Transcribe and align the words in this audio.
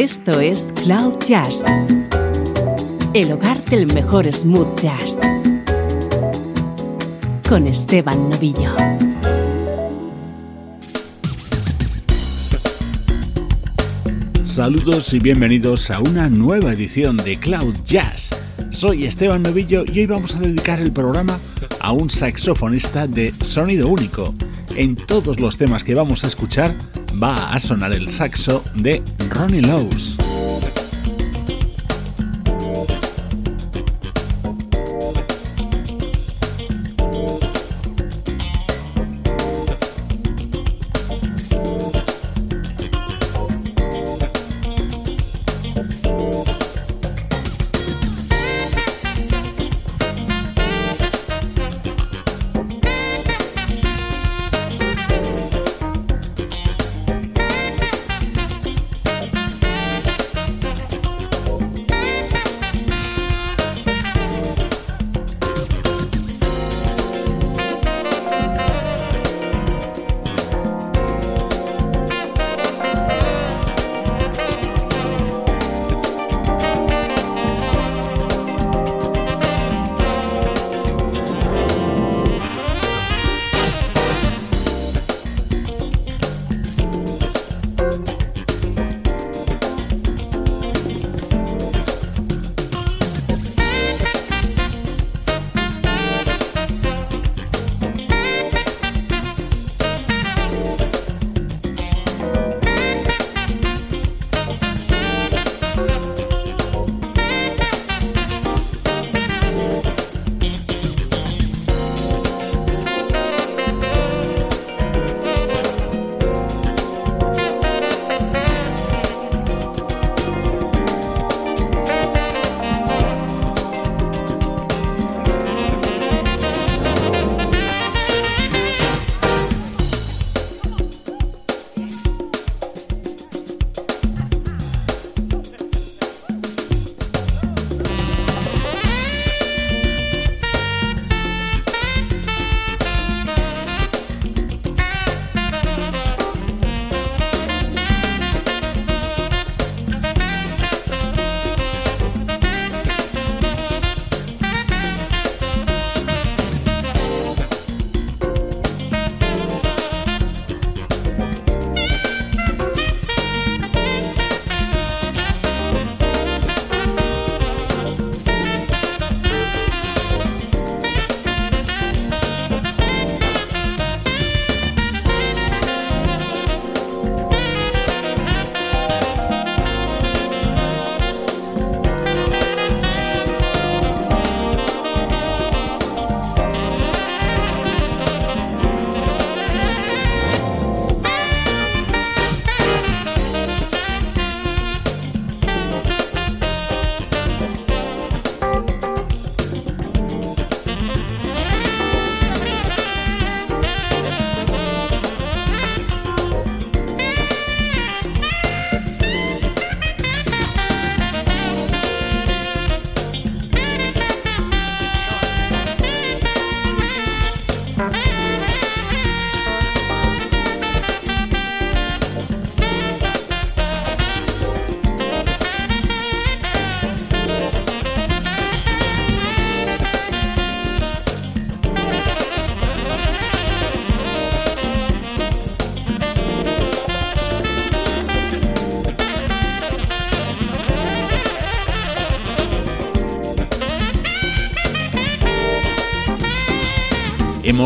Esto 0.00 0.38
es 0.38 0.72
Cloud 0.84 1.18
Jazz, 1.26 1.64
el 3.14 3.32
hogar 3.32 3.64
del 3.64 3.92
mejor 3.92 4.32
smooth 4.32 4.78
jazz, 4.78 5.18
con 7.48 7.66
Esteban 7.66 8.30
Novillo. 8.30 8.76
Saludos 14.44 15.12
y 15.14 15.18
bienvenidos 15.18 15.90
a 15.90 15.98
una 15.98 16.28
nueva 16.28 16.74
edición 16.74 17.16
de 17.16 17.36
Cloud 17.40 17.74
Jazz. 17.84 18.30
Soy 18.70 19.04
Esteban 19.04 19.42
Novillo 19.42 19.82
y 19.84 19.98
hoy 19.98 20.06
vamos 20.06 20.36
a 20.36 20.38
dedicar 20.38 20.78
el 20.78 20.92
programa 20.92 21.40
a 21.80 21.90
un 21.90 22.08
saxofonista 22.08 23.08
de 23.08 23.34
sonido 23.42 23.88
único. 23.88 24.32
En 24.76 24.94
todos 24.94 25.40
los 25.40 25.58
temas 25.58 25.82
que 25.82 25.96
vamos 25.96 26.22
a 26.22 26.28
escuchar 26.28 26.76
va 27.22 27.52
a 27.52 27.58
sonar 27.58 27.92
el 27.92 28.08
saxo 28.08 28.62
de 28.74 29.02
Ronnie 29.30 29.62
Lowes. 29.62 30.27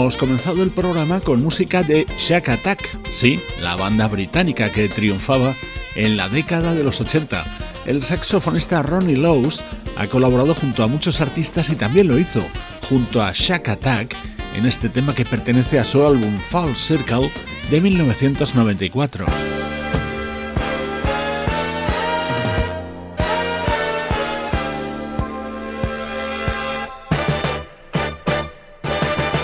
Hemos 0.02 0.16
comenzado 0.16 0.64
el 0.64 0.72
programa 0.72 1.20
con 1.20 1.44
música 1.44 1.84
de 1.84 2.08
Shack 2.18 2.48
Attack, 2.48 3.12
sí, 3.12 3.40
la 3.60 3.76
banda 3.76 4.08
británica 4.08 4.68
que 4.68 4.88
triunfaba 4.88 5.54
en 5.94 6.16
la 6.16 6.28
década 6.28 6.74
de 6.74 6.82
los 6.82 7.00
80. 7.00 7.44
El 7.86 8.02
saxofonista 8.02 8.82
Ronnie 8.82 9.16
Lowes 9.16 9.62
ha 9.96 10.08
colaborado 10.08 10.56
junto 10.56 10.82
a 10.82 10.88
muchos 10.88 11.20
artistas 11.20 11.70
y 11.70 11.76
también 11.76 12.08
lo 12.08 12.18
hizo 12.18 12.44
junto 12.88 13.22
a 13.22 13.30
Shack 13.32 13.68
Attack 13.68 14.16
en 14.56 14.66
este 14.66 14.88
tema 14.88 15.14
que 15.14 15.24
pertenece 15.24 15.78
a 15.78 15.84
su 15.84 16.04
álbum 16.04 16.36
Fall 16.40 16.74
Circle 16.74 17.30
de 17.70 17.80
1994. 17.80 19.51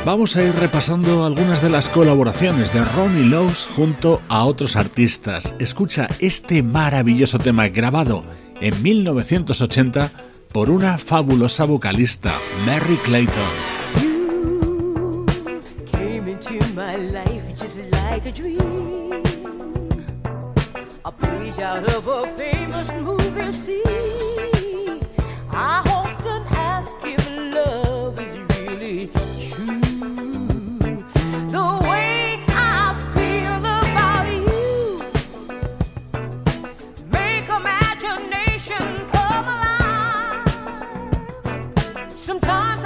Vamos 0.08 0.36
a 0.36 0.42
ir 0.42 0.54
repasando 0.54 1.26
algunas 1.26 1.60
de 1.60 1.68
las 1.68 1.90
colaboraciones 1.90 2.72
de 2.72 2.82
Ronnie 2.82 3.28
Lowes 3.28 3.68
junto 3.76 4.22
a 4.30 4.46
otros 4.46 4.74
artistas. 4.74 5.54
Escucha 5.58 6.08
este 6.18 6.62
maravilloso 6.62 7.38
tema 7.38 7.68
grabado 7.68 8.24
en 8.58 8.82
1980 8.82 10.10
por 10.50 10.70
una 10.70 10.96
fabulosa 10.96 11.66
vocalista, 11.66 12.32
Mary 12.64 12.96
Clayton. 13.04 13.34
Sometimes 42.28 42.77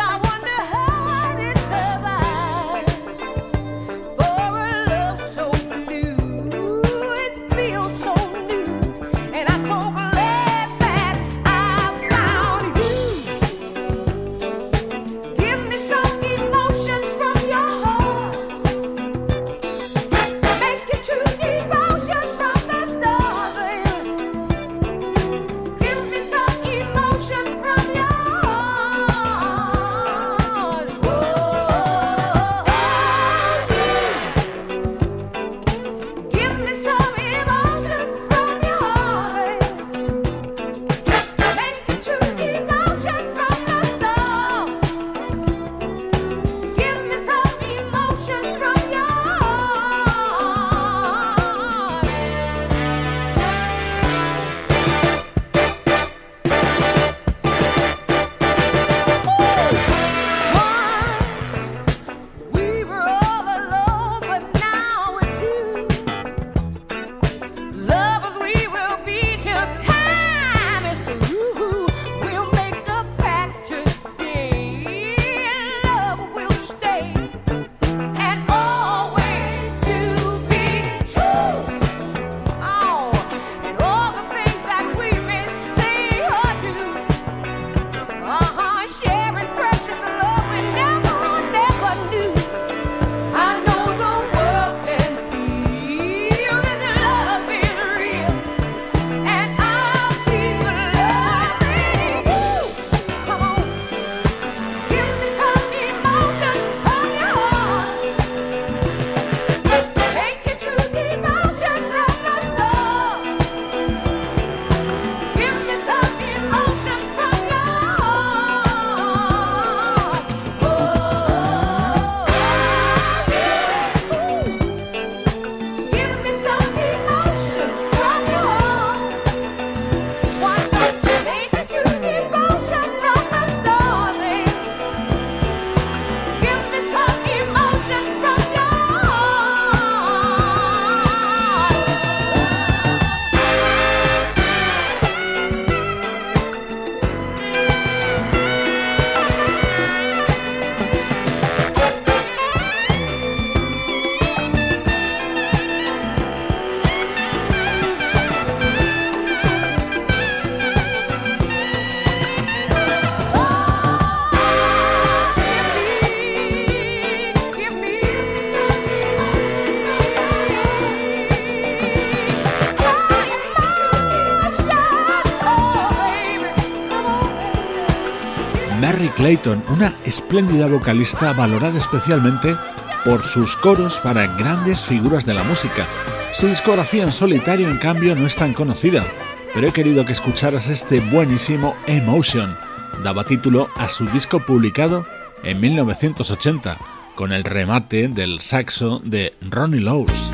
Clayton, 179.32 179.64
una 179.70 179.94
espléndida 180.05 180.67
vocalista 180.67 181.32
valorada 181.32 181.79
especialmente 181.79 182.55
por 183.02 183.25
sus 183.25 183.56
coros 183.56 183.99
para 184.00 184.26
grandes 184.37 184.84
figuras 184.84 185.25
de 185.25 185.32
la 185.32 185.43
música. 185.43 185.87
Su 186.34 186.49
discografía 186.49 187.05
en 187.05 187.12
solitario, 187.12 187.70
en 187.70 187.79
cambio, 187.79 188.15
no 188.15 188.27
es 188.27 188.36
tan 188.36 188.53
conocida, 188.53 189.06
pero 189.55 189.69
he 189.69 189.72
querido 189.72 190.05
que 190.05 190.12
escucharas 190.12 190.69
este 190.69 191.01
buenísimo 191.01 191.74
Emotion. 191.86 192.58
Daba 193.03 193.24
título 193.24 193.70
a 193.77 193.89
su 193.89 194.05
disco 194.05 194.41
publicado 194.41 195.06
en 195.44 195.60
1980, 195.60 196.77
con 197.15 197.32
el 197.32 197.44
remate 197.44 198.08
del 198.08 198.41
saxo 198.41 199.01
de 199.03 199.32
Ronnie 199.41 199.81
Lowes. 199.81 200.31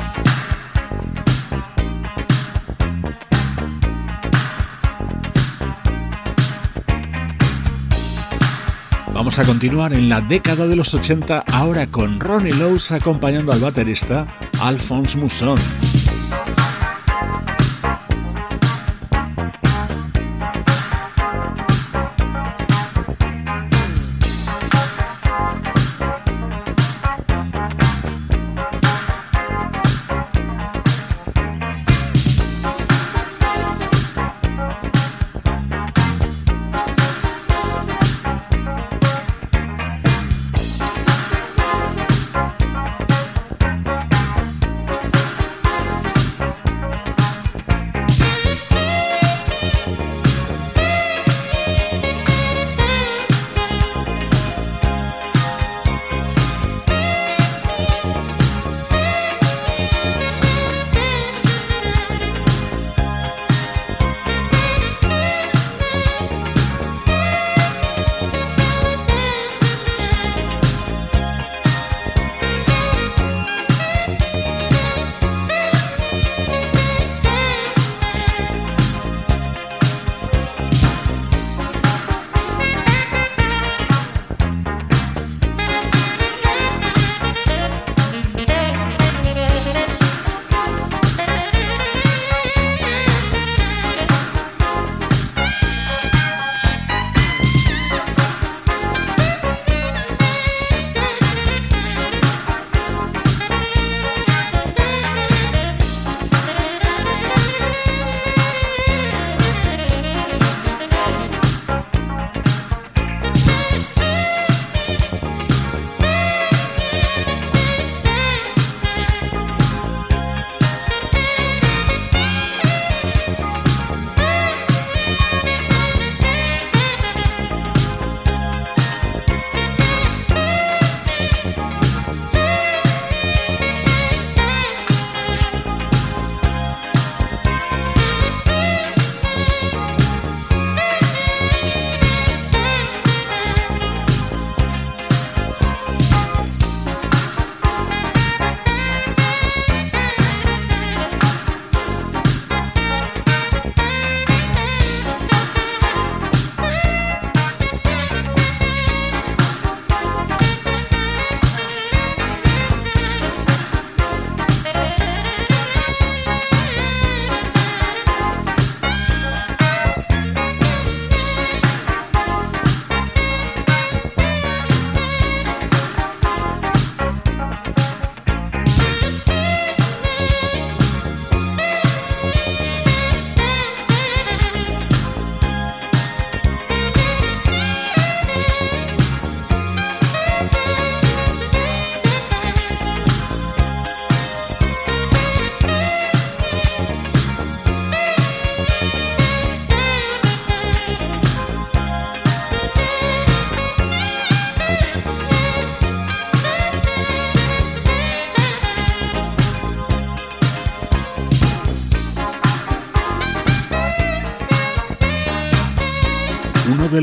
Vamos 9.19 9.37
a 9.37 9.43
continuar 9.43 9.91
en 9.91 10.07
la 10.07 10.21
década 10.21 10.65
de 10.65 10.77
los 10.77 10.93
80 10.93 11.43
ahora 11.51 11.87
con 11.87 12.21
Ronnie 12.21 12.53
Lowes 12.53 12.89
acompañando 12.93 13.51
al 13.51 13.59
baterista 13.59 14.25
Alphonse 14.61 15.17
Mousson. 15.17 15.59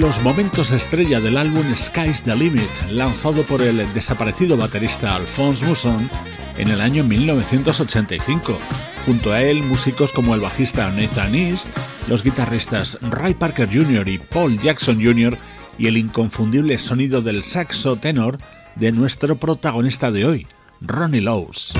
Los 0.07 0.23
momentos 0.23 0.71
estrella 0.71 1.19
del 1.19 1.37
álbum 1.37 1.65
Sky's 1.75 2.23
the 2.23 2.37
Limit, 2.37 2.71
lanzado 2.93 3.43
por 3.43 3.61
el 3.61 3.93
desaparecido 3.93 4.57
baterista 4.57 5.17
Alphonse 5.17 5.67
Mousson 5.67 6.09
en 6.57 6.69
el 6.69 6.81
año 6.81 7.03
1985. 7.03 8.57
Junto 9.05 9.33
a 9.33 9.43
él, 9.43 9.65
músicos 9.65 10.13
como 10.13 10.37
el 10.37 10.41
bajista 10.41 10.89
Nathan 10.93 11.35
East, 11.35 11.69
los 12.07 12.23
guitarristas 12.23 12.99
Ray 13.03 13.35
Parker 13.35 13.69
Jr. 13.69 14.07
y 14.07 14.19
Paul 14.19 14.61
Jackson 14.61 15.03
Jr. 15.03 15.37
y 15.77 15.89
el 15.89 15.97
inconfundible 15.97 16.79
sonido 16.79 17.21
del 17.21 17.43
saxo 17.43 17.97
tenor 17.97 18.39
de 18.77 18.93
nuestro 18.93 19.35
protagonista 19.35 20.13
de 20.13 20.25
hoy, 20.25 20.47
Ronnie 20.81 21.21
Lowes. 21.21 21.73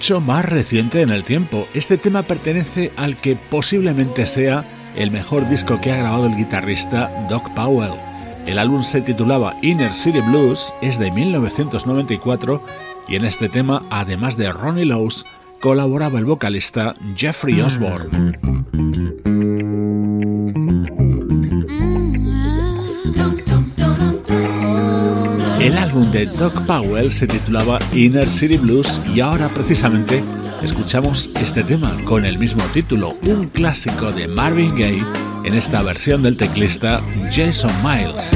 Mucho 0.00 0.22
más 0.22 0.46
reciente 0.46 1.02
en 1.02 1.10
el 1.10 1.24
tiempo. 1.24 1.68
Este 1.74 1.98
tema 1.98 2.22
pertenece 2.22 2.90
al 2.96 3.18
que 3.18 3.36
posiblemente 3.36 4.26
sea 4.26 4.64
el 4.96 5.10
mejor 5.10 5.46
disco 5.50 5.78
que 5.78 5.92
ha 5.92 5.98
grabado 5.98 6.24
el 6.24 6.36
guitarrista 6.36 7.10
Doc 7.28 7.50
Powell. 7.50 7.92
El 8.46 8.58
álbum 8.58 8.82
se 8.82 9.02
titulaba 9.02 9.58
Inner 9.60 9.94
City 9.94 10.20
Blues, 10.20 10.72
es 10.80 10.98
de 10.98 11.10
1994 11.10 12.64
y 13.08 13.16
en 13.16 13.26
este 13.26 13.50
tema, 13.50 13.82
además 13.90 14.38
de 14.38 14.50
Ronnie 14.50 14.86
Lowes, 14.86 15.26
colaboraba 15.60 16.18
el 16.18 16.24
vocalista 16.24 16.94
Jeffrey 17.14 17.60
Osborne. 17.60 18.38
El 25.60 25.76
álbum 25.76 26.10
de 26.10 26.24
Doc 26.24 26.58
Powell 26.64 27.12
se 27.12 27.26
titulaba 27.26 27.78
Inner 27.92 28.30
City 28.30 28.56
Blues 28.56 28.98
y 29.14 29.20
ahora 29.20 29.50
precisamente 29.50 30.24
escuchamos 30.62 31.30
este 31.38 31.62
tema 31.62 31.94
con 32.06 32.24
el 32.24 32.38
mismo 32.38 32.64
título, 32.72 33.14
un 33.24 33.46
clásico 33.48 34.10
de 34.10 34.26
Marvin 34.26 34.74
Gaye 34.74 35.04
en 35.44 35.52
esta 35.52 35.82
versión 35.82 36.22
del 36.22 36.38
teclista 36.38 37.02
Jason 37.30 37.72
Miles. 37.84 38.30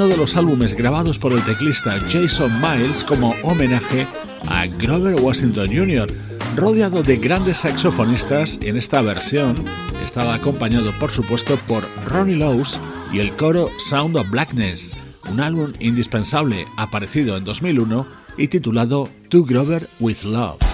Uno 0.00 0.08
de 0.08 0.16
los 0.16 0.34
álbumes 0.34 0.72
grabados 0.72 1.18
por 1.18 1.34
el 1.34 1.44
teclista 1.44 2.00
Jason 2.10 2.50
Miles 2.62 3.04
como 3.04 3.34
homenaje 3.42 4.06
a 4.48 4.66
Grover 4.66 5.16
Washington 5.16 5.66
Jr. 5.66 6.10
Rodeado 6.56 7.02
de 7.02 7.18
grandes 7.18 7.58
saxofonistas, 7.58 8.58
en 8.62 8.78
esta 8.78 9.02
versión 9.02 9.62
estaba 10.02 10.32
acompañado 10.32 10.90
por 10.98 11.10
supuesto 11.10 11.58
por 11.68 11.84
Ronnie 12.06 12.36
Lowes 12.36 12.80
y 13.12 13.18
el 13.18 13.30
coro 13.32 13.68
Sound 13.78 14.16
of 14.16 14.30
Blackness, 14.30 14.94
un 15.30 15.38
álbum 15.38 15.74
indispensable 15.80 16.64
aparecido 16.78 17.36
en 17.36 17.44
2001 17.44 18.06
y 18.38 18.48
titulado 18.48 19.10
To 19.28 19.44
Grover 19.44 19.86
with 20.00 20.22
Love. 20.22 20.69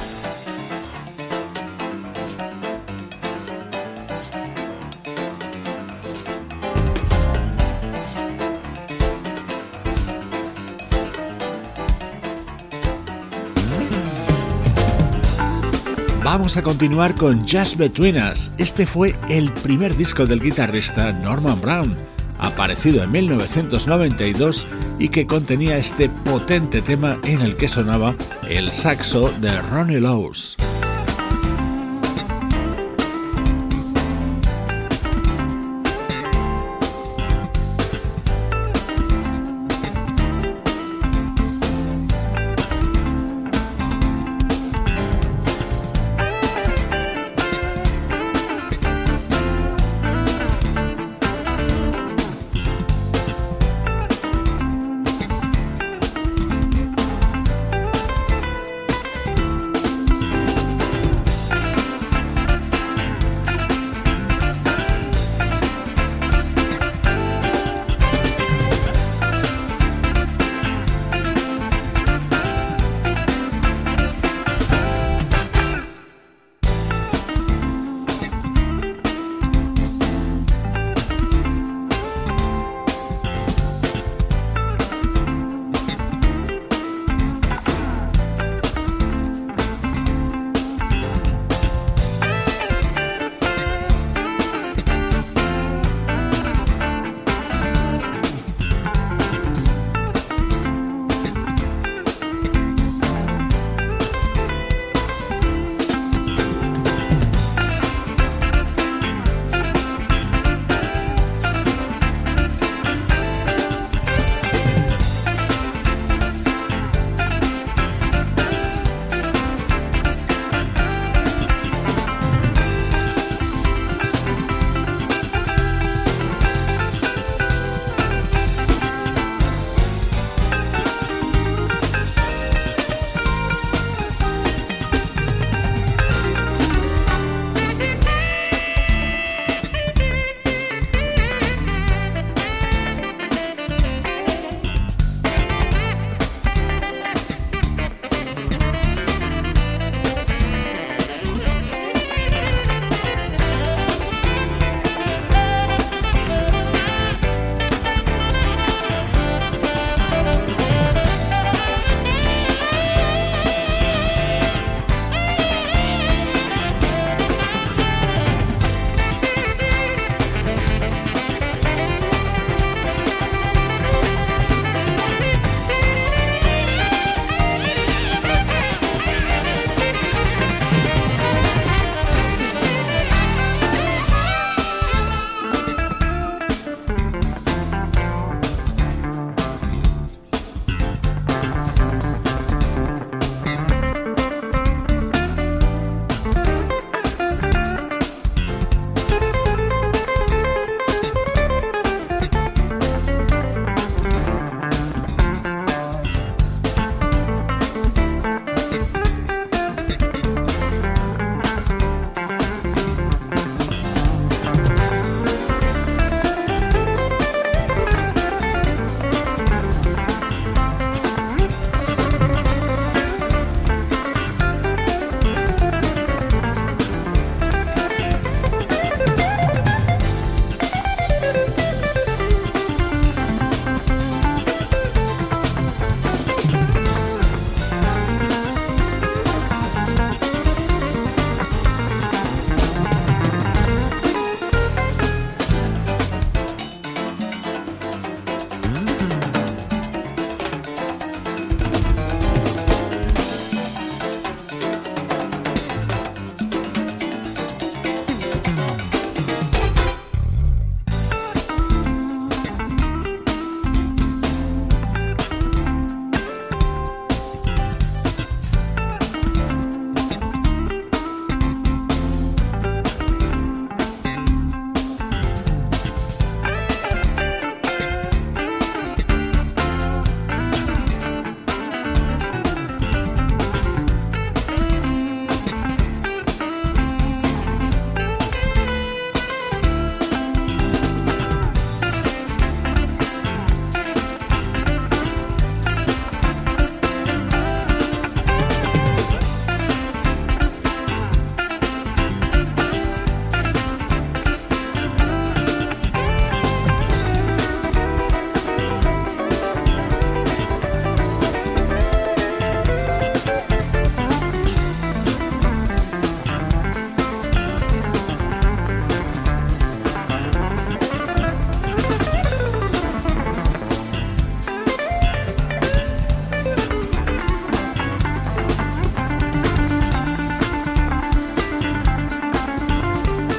A 16.57 16.63
continuar 16.63 17.15
con 17.15 17.47
Just 17.47 17.77
Between 17.77 18.17
Us. 18.17 18.51
Este 18.57 18.87
fue 18.87 19.15
el 19.29 19.53
primer 19.53 19.95
disco 19.95 20.25
del 20.25 20.41
guitarrista 20.41 21.13
Norman 21.13 21.61
Brown, 21.61 21.95
aparecido 22.39 23.03
en 23.03 23.11
1992 23.11 24.67
y 24.99 25.11
que 25.11 25.27
contenía 25.27 25.77
este 25.77 26.09
potente 26.09 26.81
tema 26.81 27.21
en 27.25 27.43
el 27.43 27.57
que 27.59 27.69
sonaba 27.69 28.17
el 28.49 28.71
saxo 28.71 29.31
de 29.39 29.61
Ronnie 29.61 30.01
Lowes. 30.01 30.57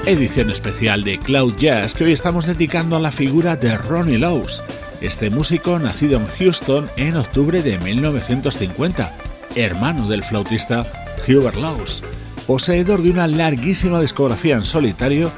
Edición 0.08 0.50
especial 0.50 1.04
de 1.04 1.20
Cloud 1.20 1.56
Jazz 1.58 1.94
que 1.94 2.06
hoy 2.06 2.14
estamos 2.14 2.46
dedicando 2.46 2.96
a 2.96 3.00
la 3.02 3.12
figura 3.12 3.58
de 3.58 3.78
Ronnie 3.78 4.18
Lowes, 4.18 4.64
este 5.02 5.30
músico 5.30 5.78
nacido 5.80 6.18
en 6.18 6.26
Houston 6.28 6.90
en 6.96 7.18
octubre 7.18 7.62
de 7.62 7.78
1950, 7.78 9.14
hermano 9.58 10.08
del 10.08 10.24
flautista 10.24 10.86
Hubert 11.28 11.58
Lowes, 11.58 12.04
poseedor 12.48 13.02
de 13.02 13.12
una 13.12 13.28
larguísima 13.28 14.00
discografía 14.00 14.56
en 14.56 14.64
solitario 14.64 15.30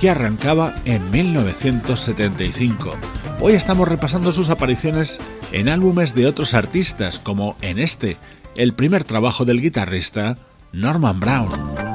que 0.00 0.10
arrancaba 0.10 0.74
en 0.84 1.08
1975. 1.12 2.94
Hoy 3.40 3.52
estamos 3.52 3.86
repasando 3.86 4.32
sus 4.32 4.50
apariciones 4.50 5.20
en 5.52 5.68
álbumes 5.68 6.16
de 6.16 6.26
otros 6.26 6.52
artistas, 6.54 7.20
como 7.20 7.56
en 7.62 7.78
este, 7.78 8.16
el 8.56 8.74
primer 8.74 9.04
trabajo 9.04 9.44
del 9.44 9.62
guitarrista 9.62 10.36
Norman 10.72 11.20
Brown. 11.20 11.85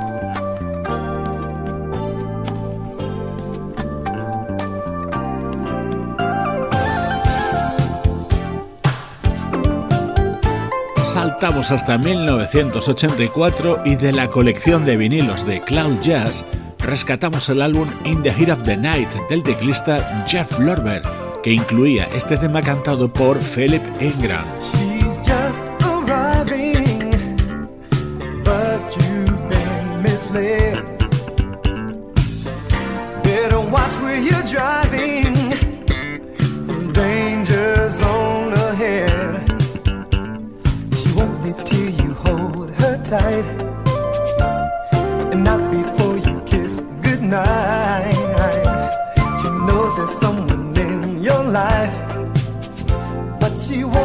Hasta 11.69 11.99
1984 11.99 13.81
y 13.85 13.95
de 13.95 14.11
la 14.11 14.29
colección 14.29 14.83
de 14.83 14.97
vinilos 14.97 15.45
de 15.45 15.61
Cloud 15.61 16.01
Jazz 16.01 16.43
rescatamos 16.79 17.49
el 17.49 17.61
álbum 17.61 17.87
In 18.03 18.23
the 18.23 18.33
Heat 18.33 18.49
of 18.49 18.63
the 18.63 18.75
Night 18.75 19.09
del 19.29 19.43
teclista 19.43 20.25
Jeff 20.27 20.57
Lorber, 20.59 21.03
que 21.43 21.53
incluía 21.53 22.07
este 22.15 22.37
tema 22.37 22.63
cantado 22.63 23.13
por 23.13 23.37
Philip 23.39 23.83
Ingram. 24.01 24.90
night. 47.31 48.91
She 49.41 49.49
knows 49.49 49.95
there's 49.95 50.11
someone 50.19 50.75
in 50.77 51.23
your 51.23 51.43
life, 51.43 51.95
but 53.39 53.53
she 53.65 53.83
won't. 53.85 54.00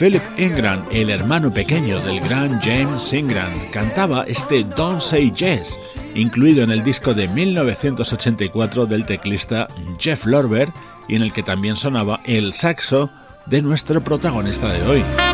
Philip 0.00 0.22
Ingram, 0.38 0.82
el 0.90 1.10
hermano 1.10 1.52
pequeño 1.52 2.00
del 2.00 2.20
gran 2.20 2.58
James 2.62 3.12
Ingram, 3.12 3.52
cantaba 3.70 4.24
este 4.26 4.64
Don't 4.64 5.02
Say 5.02 5.30
Yes, 5.30 5.78
incluido 6.14 6.64
en 6.64 6.70
el 6.70 6.82
disco 6.82 7.12
de 7.12 7.28
1984 7.28 8.86
del 8.86 9.04
teclista 9.04 9.68
Jeff 9.98 10.24
Lorber 10.24 10.70
y 11.06 11.16
en 11.16 11.22
el 11.22 11.34
que 11.34 11.42
también 11.42 11.76
sonaba 11.76 12.20
el 12.24 12.54
saxo 12.54 13.10
de 13.44 13.60
nuestro 13.60 14.02
protagonista 14.02 14.72
de 14.72 14.82
hoy. 14.84 15.29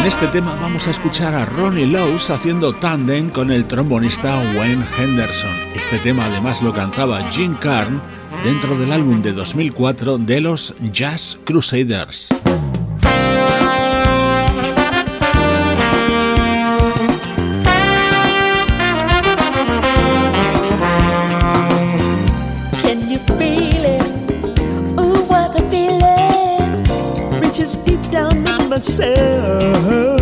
En 0.00 0.06
este 0.06 0.28
tema 0.28 0.56
vamos 0.56 0.86
a 0.86 0.92
escuchar 0.92 1.34
a 1.34 1.44
Ronnie 1.44 1.86
Lowes 1.86 2.30
haciendo 2.30 2.72
tandem 2.72 3.28
con 3.28 3.50
el 3.50 3.66
trombonista 3.66 4.38
Wayne 4.56 4.82
Henderson. 4.98 5.54
Este 5.74 5.98
tema 5.98 6.24
además 6.24 6.62
lo 6.62 6.72
cantaba 6.72 7.22
Jim 7.30 7.54
Carn 7.60 8.00
dentro 8.42 8.78
del 8.78 8.92
álbum 8.92 9.20
de 9.20 9.34
2004 9.34 10.16
de 10.16 10.40
los 10.40 10.74
Jazz 10.90 11.38
Crusaders. 11.44 12.30
Myself. 28.80 30.19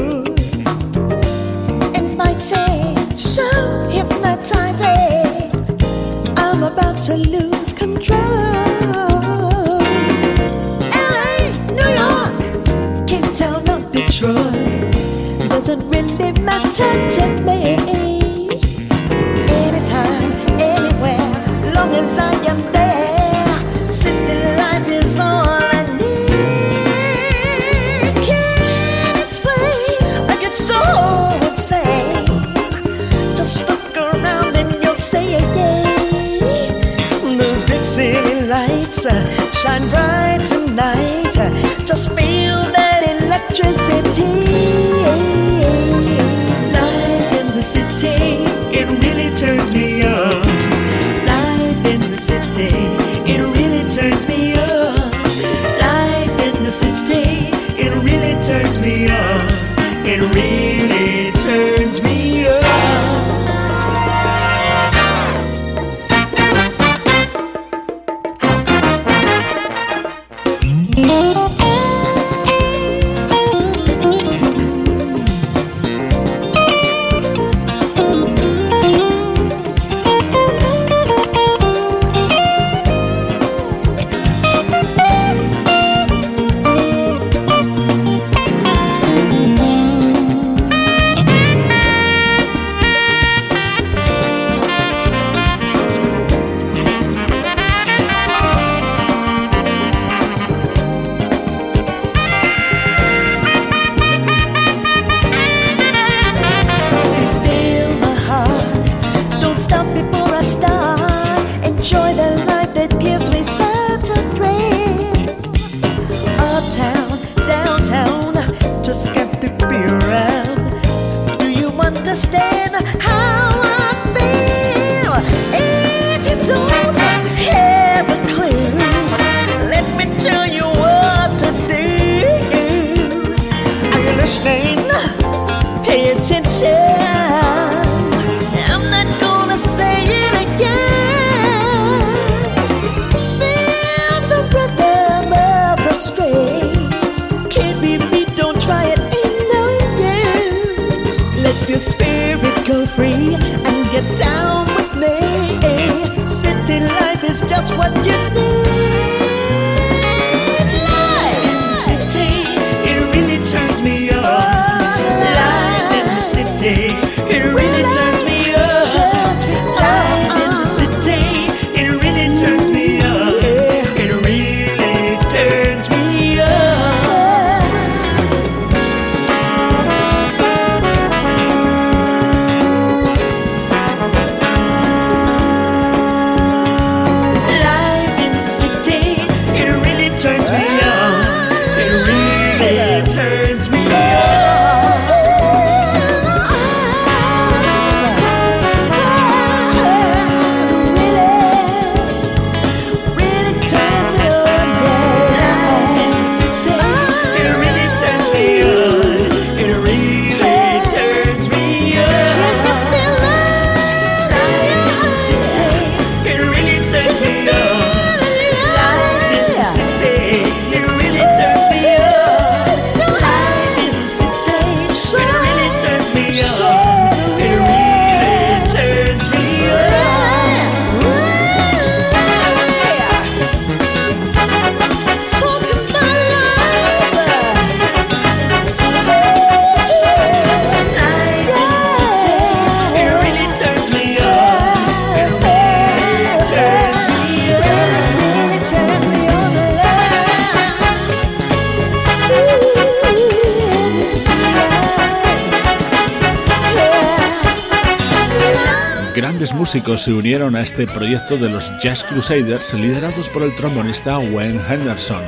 Músicos 259.68 260.04
se 260.04 260.14
unieron 260.14 260.56
a 260.56 260.62
este 260.62 260.86
proyecto 260.86 261.36
de 261.36 261.50
los 261.50 261.70
Jazz 261.82 262.02
Crusaders 262.02 262.72
liderados 262.72 263.28
por 263.28 263.42
el 263.42 263.54
trombonista 263.54 264.18
Wayne 264.18 264.58
Henderson. 264.66 265.22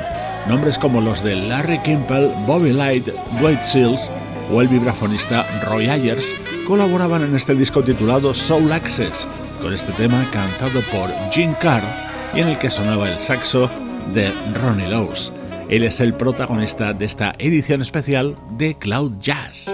Nombres 0.49 0.79
como 0.79 0.99
los 0.99 1.23
de 1.23 1.35
Larry 1.35 1.77
Kimpel, 1.83 2.31
Bobby 2.47 2.73
Light, 2.73 3.07
Dwight 3.39 3.61
Seals 3.61 4.09
o 4.51 4.59
el 4.59 4.67
vibrafonista 4.67 5.45
Roy 5.67 5.89
Ayers 5.89 6.33
colaboraban 6.65 7.21
en 7.21 7.35
este 7.35 7.53
disco 7.53 7.83
titulado 7.83 8.33
Soul 8.33 8.71
Access, 8.71 9.27
con 9.61 9.75
este 9.75 9.91
tema 9.91 10.27
cantado 10.33 10.81
por 10.91 11.11
Gene 11.31 11.53
Carr 11.61 11.83
y 12.33 12.39
en 12.39 12.47
el 12.47 12.57
que 12.57 12.71
sonaba 12.71 13.11
el 13.11 13.19
saxo 13.19 13.69
de 14.11 14.31
Ronnie 14.55 14.89
Lowes. 14.89 15.31
Él 15.69 15.83
es 15.83 15.99
el 15.99 16.15
protagonista 16.15 16.93
de 16.93 17.05
esta 17.05 17.35
edición 17.37 17.83
especial 17.83 18.35
de 18.57 18.73
Cloud 18.73 19.19
Jazz. 19.19 19.71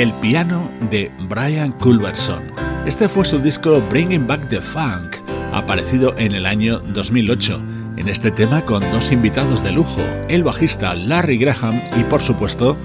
El 0.00 0.14
piano 0.14 0.70
de 0.90 1.12
Brian 1.28 1.72
Culberson. 1.72 2.50
Este 2.86 3.06
fue 3.06 3.26
su 3.26 3.38
disco 3.38 3.82
Bringing 3.90 4.26
Back 4.26 4.48
the 4.48 4.58
Funk, 4.58 5.16
aparecido 5.52 6.14
en 6.16 6.32
el 6.32 6.46
año 6.46 6.78
2008. 6.78 7.62
En 7.98 8.08
este 8.08 8.30
tema 8.30 8.64
con 8.64 8.80
dos 8.92 9.12
invitados 9.12 9.62
de 9.62 9.72
lujo, 9.72 10.00
el 10.30 10.42
bajista 10.42 10.94
Larry 10.94 11.36
Graham 11.36 11.82
y 11.98 12.04
por 12.04 12.22
supuesto 12.22 12.78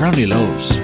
Ronnie 0.00 0.26
Lowes. 0.26 0.82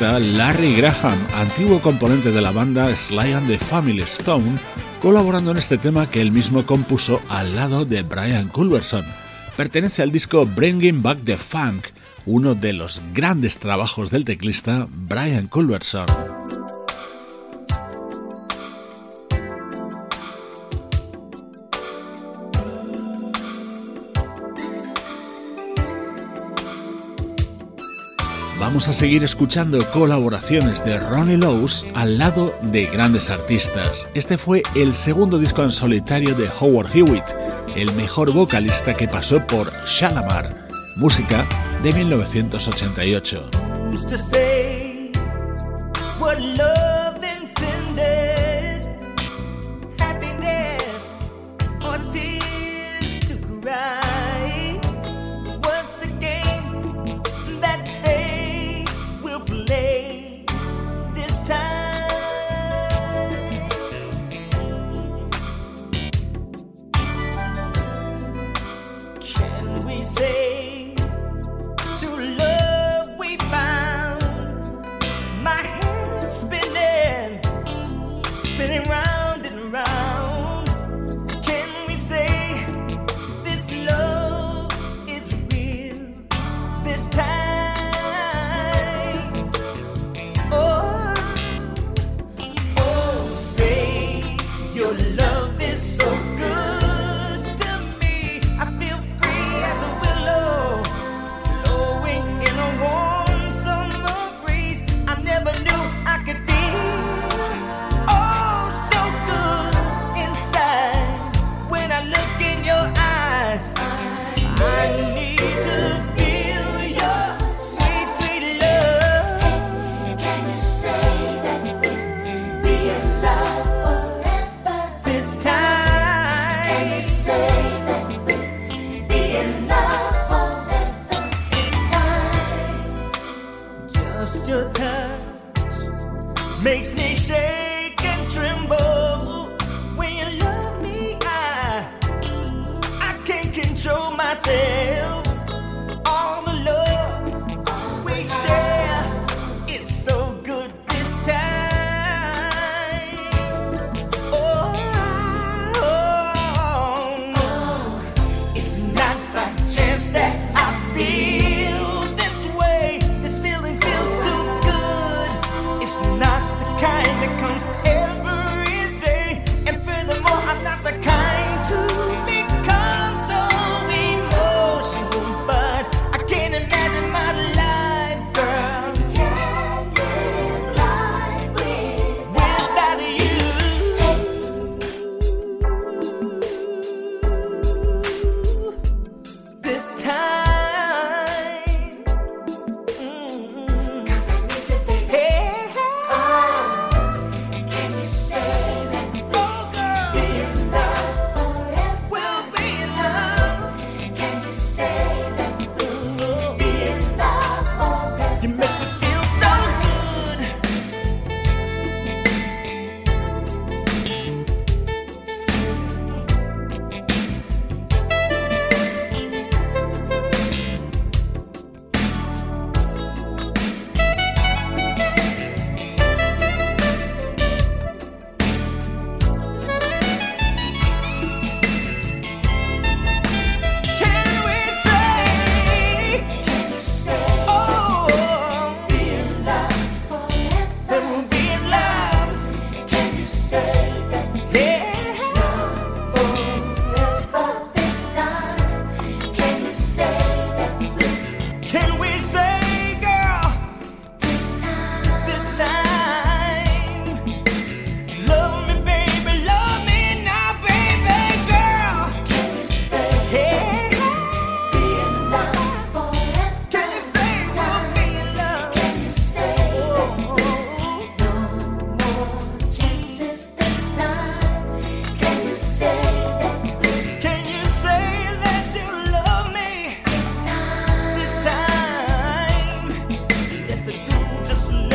Larry 0.00 0.76
Graham, 0.76 1.18
antiguo 1.34 1.80
componente 1.80 2.30
de 2.30 2.42
la 2.42 2.52
banda 2.52 2.94
Sly 2.94 3.32
and 3.32 3.48
the 3.48 3.58
Family 3.58 4.02
Stone, 4.02 4.58
colaborando 5.00 5.52
en 5.52 5.56
este 5.56 5.78
tema 5.78 6.06
que 6.06 6.20
él 6.20 6.32
mismo 6.32 6.66
compuso 6.66 7.22
al 7.30 7.56
lado 7.56 7.86
de 7.86 8.02
Brian 8.02 8.48
Culverson. 8.48 9.04
Pertenece 9.56 10.02
al 10.02 10.12
disco 10.12 10.44
Bringing 10.44 11.02
Back 11.02 11.20
the 11.24 11.38
Funk, 11.38 11.86
uno 12.26 12.54
de 12.54 12.74
los 12.74 13.00
grandes 13.14 13.56
trabajos 13.56 14.10
del 14.10 14.26
teclista 14.26 14.86
Brian 14.90 15.48
Culverson. 15.48 16.35
Vamos 28.76 28.88
a 28.88 28.92
seguir 28.92 29.24
escuchando 29.24 29.90
colaboraciones 29.90 30.84
de 30.84 30.98
Ronnie 30.98 31.38
Lowes 31.38 31.86
al 31.94 32.18
lado 32.18 32.54
de 32.60 32.84
grandes 32.84 33.30
artistas. 33.30 34.06
Este 34.12 34.36
fue 34.36 34.62
el 34.74 34.94
segundo 34.94 35.38
disco 35.38 35.62
en 35.62 35.72
solitario 35.72 36.34
de 36.34 36.46
Howard 36.60 36.94
Hewitt, 36.94 37.24
el 37.74 37.94
mejor 37.94 38.34
vocalista 38.34 38.94
que 38.94 39.08
pasó 39.08 39.40
por 39.46 39.72
Shalamar. 39.86 40.68
música 40.96 41.46
de 41.82 41.90
1988. 41.94 43.48
say. 70.06 70.45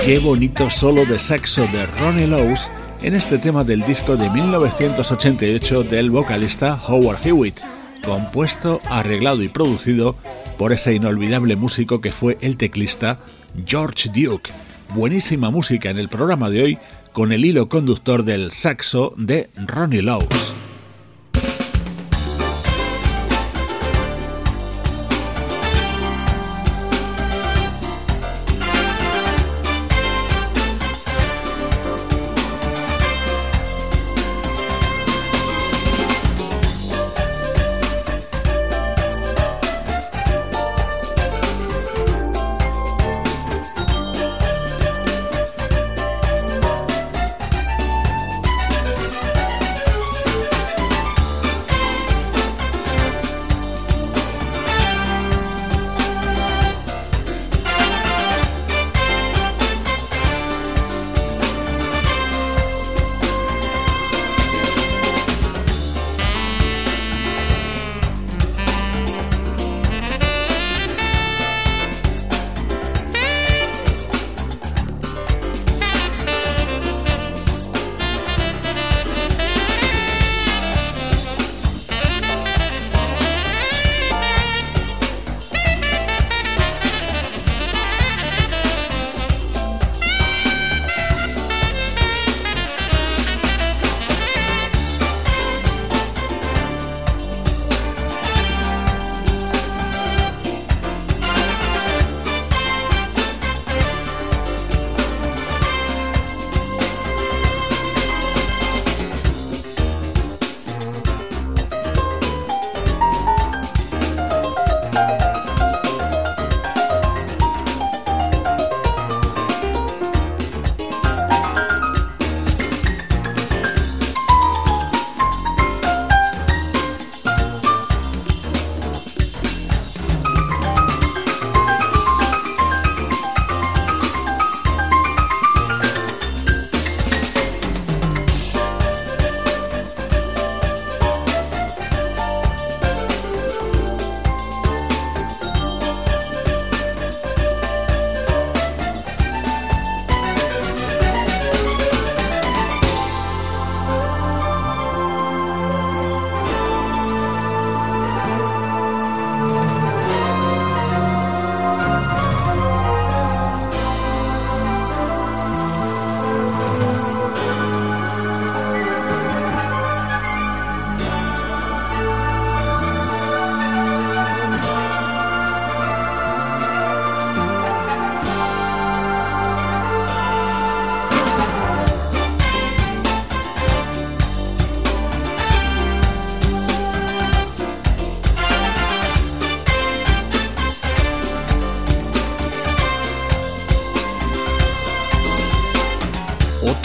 Qué 0.03 0.17
bonito 0.17 0.67
solo 0.71 1.05
de 1.05 1.19
saxo 1.19 1.67
de 1.67 1.85
Ronnie 1.85 2.25
Lowes 2.25 2.67
en 3.03 3.13
este 3.13 3.37
tema 3.37 3.63
del 3.63 3.85
disco 3.85 4.17
de 4.17 4.31
1988 4.31 5.83
del 5.83 6.09
vocalista 6.09 6.81
Howard 6.87 7.19
Hewitt, 7.23 7.59
compuesto, 8.03 8.81
arreglado 8.89 9.43
y 9.43 9.49
producido 9.49 10.15
por 10.57 10.73
ese 10.73 10.95
inolvidable 10.95 11.55
músico 11.55 12.01
que 12.01 12.11
fue 12.11 12.39
el 12.41 12.57
teclista 12.57 13.19
George 13.63 14.09
Duke. 14.09 14.49
Buenísima 14.95 15.51
música 15.51 15.91
en 15.91 15.99
el 15.99 16.09
programa 16.09 16.49
de 16.49 16.63
hoy 16.63 16.77
con 17.13 17.31
el 17.31 17.45
hilo 17.45 17.69
conductor 17.69 18.23
del 18.23 18.51
saxo 18.51 19.13
de 19.17 19.51
Ronnie 19.55 20.01
Lowes. 20.01 20.60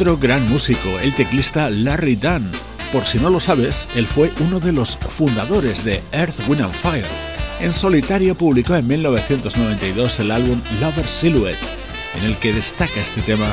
Otro 0.07 0.18
gran 0.18 0.48
músico, 0.48 1.00
el 1.02 1.12
teclista 1.14 1.68
Larry 1.68 2.14
Dunn. 2.14 2.52
Por 2.92 3.07
si 3.07 3.18
no 3.18 3.28
lo 3.28 3.40
sabes, 3.40 3.88
él 3.96 4.07
fue 4.07 4.30
uno 4.38 4.61
de 4.61 4.70
los 4.70 4.96
fundadores 4.96 5.84
de 5.84 6.00
Earth, 6.12 6.46
Wind 6.46 6.62
and 6.62 6.74
Fire. 6.74 7.04
En 7.59 7.72
solitario 7.72 8.36
publicó 8.36 8.76
en 8.76 8.86
1992 8.86 10.20
el 10.20 10.30
álbum 10.30 10.61
Lover 10.80 11.09
Silhouette, 11.09 11.59
en 12.16 12.24
el 12.24 12.36
que 12.36 12.52
destaca 12.52 13.00
este 13.00 13.20
tema 13.22 13.48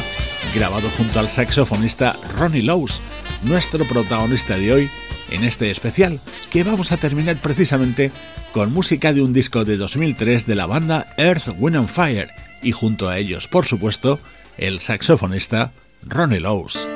grabado 0.54 0.89
junto 0.95 1.20
al 1.20 1.28
saxofonista 1.28 2.16
Ronnie 2.38 2.62
Lowes, 2.62 3.01
nuestro 3.41 3.84
protagonista 3.86 4.56
de 4.56 4.74
hoy 4.74 4.89
en 5.32 5.45
este 5.45 5.72
especial, 5.72 6.20
que 6.51 6.64
vamos 6.64 6.91
a 6.91 6.97
terminar 6.97 7.38
precisamente 7.38 8.12
con 8.51 8.72
música 8.72 9.12
de 9.12 9.24
un 9.24 9.34
disco 9.34 9.66
de 9.66 9.78
2003 9.78 10.45
de 10.45 10.56
la 10.56 10.68
banda 10.68 11.16
Earth, 11.18 11.56
Wind 11.58 11.78
and 11.78 11.89
Fire, 11.89 12.30
y 12.62 12.74
junto 12.74 13.10
a 13.10 13.18
ellos, 13.18 13.47
por 13.47 13.66
supuesto, 13.66 14.20
el 14.60 14.82
saxofonista 14.82 15.72
Ronnie 16.08 16.39
Lowes. 16.39 16.88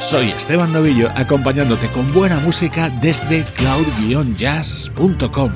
Soy 0.00 0.30
Esteban 0.30 0.72
Novillo 0.72 1.08
acompañándote 1.14 1.86
con 1.88 2.12
buena 2.12 2.40
música 2.40 2.90
desde 3.00 3.44
cloud-jazz.com. 3.56 5.52